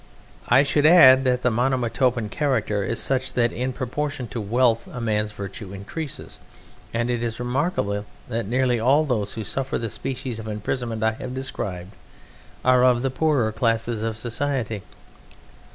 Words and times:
I 0.49 0.63
should 0.63 0.87
add 0.87 1.25
that 1.25 1.43
the 1.43 1.51
Monomotapan 1.51 2.29
character 2.31 2.83
is 2.83 2.99
such 2.99 3.33
that 3.33 3.53
in 3.53 3.71
proportion 3.71 4.27
to 4.29 4.41
wealth 4.41 4.87
a 4.87 4.99
man's 4.99 5.31
virtues 5.31 5.71
increase, 5.75 6.39
and 6.91 7.07
it 7.11 7.23
is 7.23 7.39
remarkable 7.39 8.07
that 8.27 8.47
nearly 8.47 8.79
all 8.79 9.05
those 9.05 9.33
who 9.33 9.43
suffer 9.43 9.77
the 9.77 9.91
species 9.91 10.39
of 10.39 10.47
imprisonment 10.47 11.03
I 11.03 11.11
have 11.11 11.35
described 11.35 11.91
are 12.65 12.83
of 12.83 13.03
the 13.03 13.11
poorer 13.11 13.51
classes 13.51 14.01
of 14.01 14.17
society. 14.17 14.81